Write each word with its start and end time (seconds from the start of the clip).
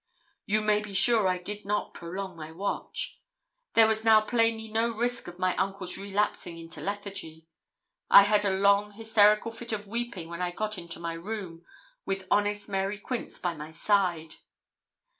You 0.47 0.61
may 0.61 0.81
be 0.81 0.95
sure 0.95 1.27
I 1.27 1.37
did 1.37 1.63
not 1.63 1.93
prolong 1.93 2.35
my 2.35 2.51
watch. 2.51 3.21
There 3.75 3.85
was 3.85 4.03
now 4.03 4.19
plainly 4.21 4.67
no 4.67 4.89
risk 4.89 5.27
of 5.27 5.37
my 5.37 5.55
uncle's 5.57 5.95
relapsing 5.95 6.57
into 6.57 6.81
lethargy. 6.81 7.45
I 8.09 8.23
had 8.23 8.43
a 8.43 8.49
long 8.49 8.93
hysterical 8.93 9.51
fit 9.51 9.71
of 9.73 9.85
weeping 9.85 10.27
when 10.27 10.41
I 10.41 10.53
got 10.53 10.79
into 10.79 10.99
my 10.99 11.13
room, 11.13 11.65
with 12.03 12.25
honest 12.31 12.67
Mary 12.67 12.97
Quince 12.97 13.37
by 13.37 13.53
my 13.53 13.69
side. 13.69 14.37